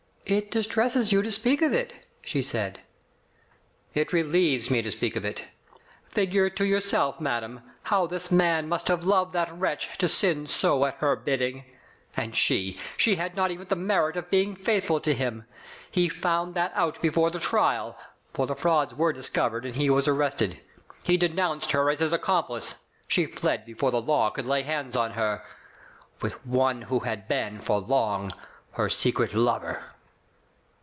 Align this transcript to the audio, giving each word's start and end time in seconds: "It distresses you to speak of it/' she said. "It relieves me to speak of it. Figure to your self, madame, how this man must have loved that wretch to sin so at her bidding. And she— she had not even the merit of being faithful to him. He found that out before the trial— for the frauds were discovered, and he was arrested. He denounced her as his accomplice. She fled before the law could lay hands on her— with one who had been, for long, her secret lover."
"It 0.27 0.49
distresses 0.49 1.11
you 1.11 1.21
to 1.23 1.31
speak 1.31 1.61
of 1.61 1.73
it/' 1.73 1.91
she 2.21 2.41
said. 2.41 2.79
"It 3.93 4.13
relieves 4.13 4.71
me 4.71 4.81
to 4.81 4.89
speak 4.89 5.17
of 5.17 5.25
it. 5.25 5.43
Figure 6.05 6.49
to 6.49 6.63
your 6.63 6.79
self, 6.79 7.19
madame, 7.19 7.59
how 7.83 8.07
this 8.07 8.31
man 8.31 8.69
must 8.69 8.87
have 8.87 9.03
loved 9.03 9.33
that 9.33 9.51
wretch 9.51 9.97
to 9.97 10.07
sin 10.07 10.47
so 10.47 10.85
at 10.85 10.95
her 10.99 11.17
bidding. 11.17 11.65
And 12.15 12.33
she— 12.33 12.77
she 12.95 13.15
had 13.17 13.35
not 13.35 13.51
even 13.51 13.67
the 13.67 13.75
merit 13.75 14.15
of 14.15 14.29
being 14.29 14.55
faithful 14.55 15.01
to 15.01 15.13
him. 15.13 15.47
He 15.89 16.07
found 16.07 16.53
that 16.53 16.71
out 16.75 17.01
before 17.01 17.29
the 17.29 17.39
trial— 17.39 17.97
for 18.33 18.47
the 18.47 18.55
frauds 18.55 18.95
were 18.95 19.11
discovered, 19.11 19.65
and 19.65 19.75
he 19.75 19.89
was 19.89 20.07
arrested. 20.07 20.61
He 21.03 21.17
denounced 21.17 21.73
her 21.73 21.89
as 21.89 21.99
his 21.99 22.13
accomplice. 22.13 22.75
She 23.05 23.25
fled 23.25 23.65
before 23.65 23.91
the 23.91 23.99
law 24.01 24.29
could 24.29 24.45
lay 24.45 24.61
hands 24.61 24.95
on 24.95 25.11
her— 25.11 25.43
with 26.21 26.45
one 26.45 26.83
who 26.83 26.99
had 26.99 27.27
been, 27.27 27.59
for 27.59 27.81
long, 27.81 28.31
her 28.73 28.87
secret 28.87 29.33
lover." 29.33 29.83